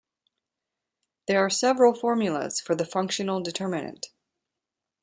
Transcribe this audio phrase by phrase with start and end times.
[1.27, 4.07] There are several formulas for the functional determinant.